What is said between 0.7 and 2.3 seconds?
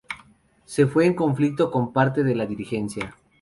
fue en conflicto con parte